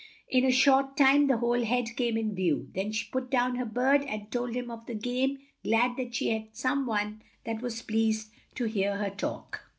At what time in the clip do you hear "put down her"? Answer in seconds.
3.11-3.65